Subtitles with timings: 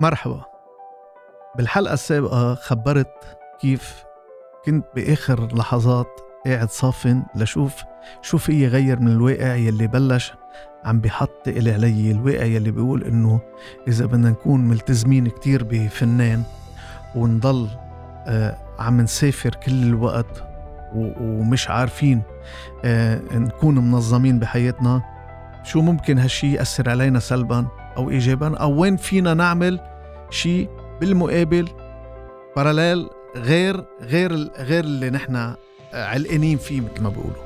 [0.00, 0.44] مرحبا.
[1.56, 4.04] بالحلقة السابقة خبرت كيف
[4.64, 7.82] كنت بآخر لحظات قاعد صافن لشوف
[8.22, 10.32] شو في يغير من الواقع يلي بلش
[10.84, 13.40] عم بحط إلي علي الواقع يلي بيقول إنه
[13.88, 16.42] إذا بدنا نكون ملتزمين كتير بفنان
[17.14, 17.68] ونضل
[18.26, 20.44] آه عم نسافر كل الوقت
[20.94, 22.22] ومش عارفين
[22.84, 25.02] آه نكون منظمين بحياتنا
[25.62, 27.66] شو ممكن هالشي يأثر علينا سلبا؟
[27.96, 29.80] أو إيجابا أو وين فينا نعمل
[30.30, 30.68] شيء
[31.00, 31.68] بالمقابل
[32.56, 35.54] باراليل غير غير غير اللي نحن
[35.92, 37.44] علقانين فيه مثل ما بيقولوا.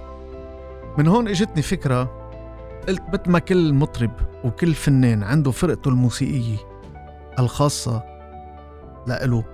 [0.98, 2.18] من هون إجتني فكرة
[2.88, 4.10] قلت مثل ما كل مطرب
[4.44, 6.56] وكل فنان عنده فرقته الموسيقية
[7.38, 8.02] الخاصة
[9.06, 9.44] لإله.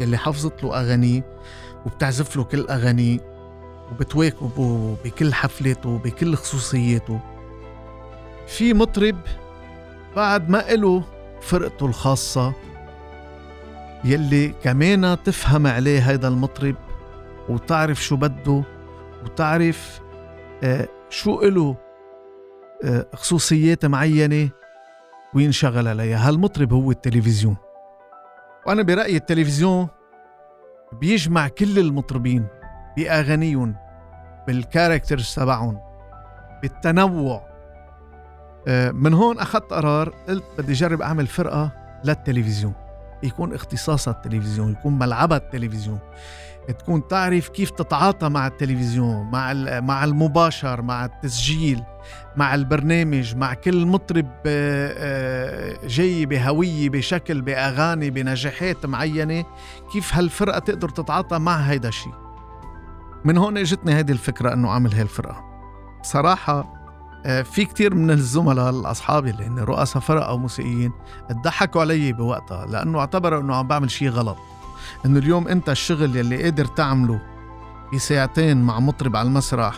[0.00, 1.38] يلي حفظت له اغانيه
[1.86, 3.18] وبتعزف له كل اغانيه
[3.90, 7.20] وبتواكبه بكل حفلاته بكل خصوصياته.
[8.46, 9.16] في مطرب
[10.18, 11.04] بعد ما إله
[11.40, 12.52] فرقته الخاصة
[14.04, 16.74] يلي كمان تفهم عليه هيدا المطرب
[17.48, 18.62] وتعرف شو بده
[19.24, 20.00] وتعرف
[20.62, 21.76] آه شو إله
[22.84, 24.50] آه خصوصيات معينة
[25.34, 26.28] وينشغل عليها.
[26.28, 27.56] هالمطرب هو التلفزيون.
[28.66, 29.88] وأنا برأيي التلفزيون
[30.92, 32.46] بيجمع كل المطربين
[32.96, 33.76] بأغانيهم
[34.46, 35.80] بالكاركترز تبعهم
[36.62, 37.47] بالتنوع.
[38.92, 41.72] من هون أخذت قرار قلت بدي أجرب أعمل فرقة
[42.04, 42.72] للتلفزيون.
[43.22, 45.98] يكون اختصاصها التلفزيون يكون ملعبها التلفزيون.
[46.72, 51.82] تكون تعرف كيف تتعاطى مع التلفزيون مع مع المباشر مع التسجيل
[52.36, 59.44] مع البرنامج مع كل مطرب آه، آه، جاي بهوية بشكل بأغاني بنجاحات معينة.
[59.92, 62.12] كيف هالفرقة تقدر تتعاطى مع هيدا الشيء؟
[63.24, 65.08] من هون إجتني هيدي الفكرة إنه أعمل
[66.02, 66.77] صراحة آه،
[67.24, 70.92] في كتير من الزملاء الاصحابي اللي هن رؤساء فرق أو موسيقيين
[71.32, 74.36] ضحكوا علي بوقتها لأنه اعتبروا إنه عم بعمل شيء غلط.
[75.06, 77.20] إنه اليوم أنت الشغل يلي قادر تعمله
[77.94, 79.74] بساعتين مع مطرب على المسرح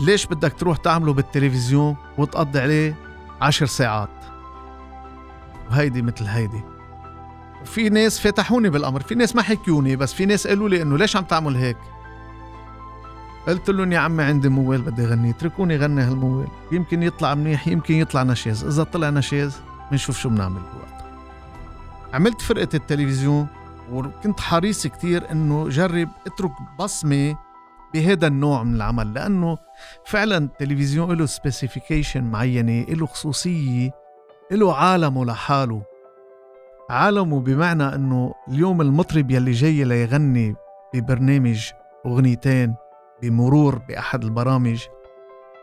[0.00, 2.94] ليش بدك تروح تعمله بالتلفزيون وتقضي عليه
[3.40, 4.08] عشر ساعات؟
[5.70, 6.60] وهيدي مثل هيدي.
[7.62, 11.16] وفي ناس فاتحوني بالأمر في ناس ما حكيوني بس في ناس قالوا لي إنه ليش
[11.16, 11.76] عم تعمل هيك؟
[13.48, 16.48] قلت لهم يا عمي عندي موال بدي اغني اتركوني غني هالموال.
[16.72, 18.64] يمكن يطلع منيح يمكن يطلع نشاز.
[18.64, 21.10] إذا طلع نشاز بنشوف شو بنعمل بوقتها
[22.14, 23.46] عملت فرقة التلفزيون
[23.92, 27.36] وكنت حريص كتير إنه جرب اترك بصمة
[27.94, 29.58] بهذا النوع من العمل لأنه
[30.04, 33.90] فعلا التلفزيون له specification معينة له خصوصية
[34.52, 35.82] له عالمه لحاله.
[36.90, 40.54] عالمه بمعنى إنه اليوم المطرب يلي جاي ليغني
[40.94, 41.70] ببرنامج
[42.06, 42.74] أغنيتين
[43.22, 44.84] بمرور بأحد البرامج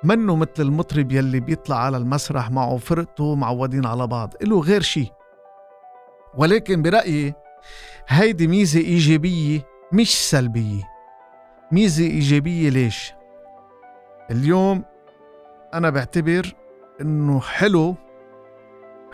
[0.04, 5.12] منه مثل المطرب يلي بيطلع على المسرح معه فرقته معودين على بعض له غير شيء
[6.38, 7.34] ولكن برأيي
[8.08, 9.62] هيدي ميزة إيجابية
[9.94, 10.84] مش سلبية.
[11.72, 13.14] ميزة إيجابية ليش؟
[14.32, 14.84] اليوم
[15.74, 16.54] أنا بعتبر
[17.02, 17.96] إنه حلو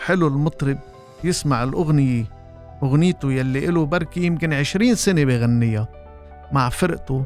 [0.05, 0.77] حلو المطرب
[1.23, 2.25] يسمع الأغنية
[2.83, 5.87] أغنيته يلي له بركي يمكن عشرين سنة بغنيها
[6.51, 7.25] مع فرقته.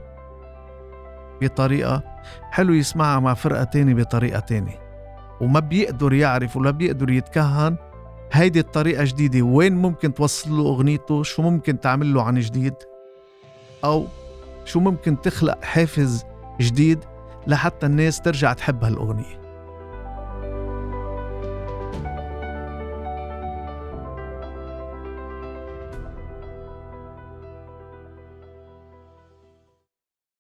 [1.42, 2.04] بطريقة
[2.52, 4.80] حلو يسمعها مع فرقة تانية بطريقة تانية
[5.42, 7.76] وما بيقدر يعرف ولا بيقدر يتكهن
[8.32, 9.42] هيدي الطريقة جديدة.
[9.42, 12.74] وين ممكن توصل له أغنيته؟ شو ممكن تعمل له عن جديد؟
[13.84, 14.06] أو
[14.66, 16.26] شو ممكن تخلق حافز
[16.62, 17.00] جديد
[17.48, 19.47] لحتى الناس ترجع تحب هالأغنية؟